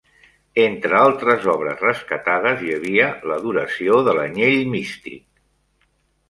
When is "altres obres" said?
0.99-1.83